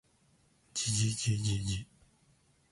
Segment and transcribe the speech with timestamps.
[0.73, 1.87] じじじじじ